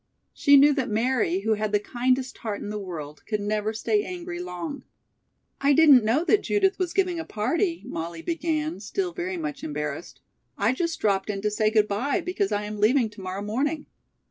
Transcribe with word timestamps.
She 0.33 0.57
knew 0.57 0.73
that 0.73 0.89
Mary, 0.89 1.41
who 1.41 1.53
had 1.53 1.71
the 1.71 1.79
kindest 1.79 2.39
heart 2.39 2.59
in 2.59 2.69
the 2.69 2.79
world, 2.79 3.23
could 3.27 3.39
never 3.39 3.71
stay 3.71 4.03
angry 4.03 4.39
long. 4.39 4.83
"I 5.61 5.73
didn't 5.73 6.03
know 6.03 6.23
that 6.23 6.41
Judith 6.41 6.79
was 6.79 6.91
giving 6.91 7.19
a 7.19 7.23
party," 7.23 7.83
Molly 7.85 8.23
began, 8.23 8.79
still 8.79 9.13
very 9.13 9.37
much 9.37 9.63
embarrassed. 9.63 10.19
"I 10.57 10.73
just 10.73 10.99
dropped 10.99 11.29
in 11.29 11.43
to 11.43 11.51
say 11.51 11.69
good 11.69 11.87
bye 11.87 12.19
because 12.19 12.51
I 12.51 12.63
am 12.63 12.79
leaving 12.81 13.11
to 13.11 13.21
morrow 13.21 13.43
morning." 13.43 13.85